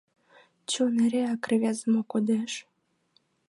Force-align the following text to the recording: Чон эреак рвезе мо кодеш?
Чон 0.69 0.93
эреак 1.05 1.43
рвезе 1.49 1.85
мо 1.93 2.01
кодеш? 2.11 2.53